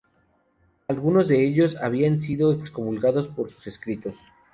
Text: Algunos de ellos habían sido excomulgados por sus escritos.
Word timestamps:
Algunos 0.87 1.27
de 1.27 1.45
ellos 1.45 1.75
habían 1.79 2.23
sido 2.23 2.53
excomulgados 2.53 3.27
por 3.27 3.51
sus 3.51 3.67
escritos. 3.67 4.15